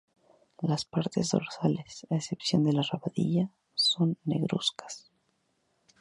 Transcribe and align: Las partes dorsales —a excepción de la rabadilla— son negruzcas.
Las 0.63 0.83
partes 0.83 1.29
dorsales 1.29 2.07
—a 2.09 2.15
excepción 2.15 2.63
de 2.63 2.73
la 2.73 2.81
rabadilla— 2.81 3.51
son 3.75 4.17
negruzcas. 4.23 5.11